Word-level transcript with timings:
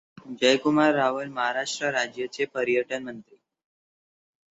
जयकुमार 0.37 0.93
रावल 0.95 1.27
महाराष्ट्र 1.29 1.91
राज्याचे 1.91 2.45
पर्यटन 2.53 3.03
मंत्री 3.03 3.35